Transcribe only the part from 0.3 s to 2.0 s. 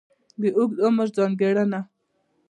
د اوږد عمر ځانګړنه.